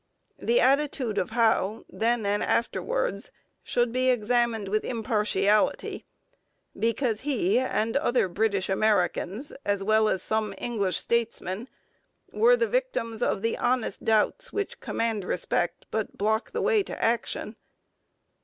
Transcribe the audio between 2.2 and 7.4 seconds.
and afterwards, should be examined with impartiality, because